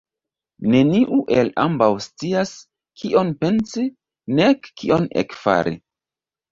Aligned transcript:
Neniu 0.75 1.19
el 1.41 1.51
ambaŭ 1.65 1.91
scias, 2.07 2.55
kion 3.03 3.33
pensi, 3.45 3.87
nek 4.43 4.75
kion 4.83 5.11
ekfari. 5.27 5.81